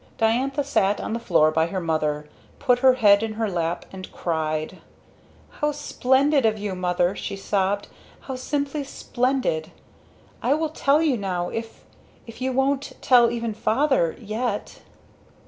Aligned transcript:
Diantha 0.17 0.63
sat 0.63 0.99
on 0.99 1.13
the 1.13 1.19
floor 1.19 1.51
by 1.51 1.67
her 1.67 1.79
mother, 1.79 2.27
put 2.57 2.79
her 2.79 2.93
head 2.95 3.21
in 3.21 3.33
her 3.33 3.47
lap 3.51 3.85
and 3.93 4.11
cried. 4.11 4.79
"How 5.59 5.71
splendid 5.71 6.43
of 6.43 6.57
you, 6.57 6.73
Mother!" 6.73 7.15
she 7.15 7.35
sobbed. 7.35 7.87
"How 8.21 8.35
simply 8.35 8.83
splendid! 8.83 9.69
I 10.41 10.55
will 10.55 10.69
tell 10.69 11.03
you 11.03 11.17
now 11.17 11.49
if 11.49 11.85
if 12.25 12.41
you 12.41 12.51
won't 12.51 12.93
tell 13.01 13.29
even 13.29 13.53
Father 13.53 14.15
yet." 14.19 14.79